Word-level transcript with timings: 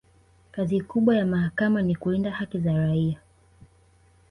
kazi 0.51 0.81
kubwa 0.81 1.15
ya 1.15 1.25
mahakama 1.25 1.81
ni 1.81 1.95
kulinda 1.95 2.31
haki 2.31 2.59
za 2.59 2.73
raia 2.73 3.19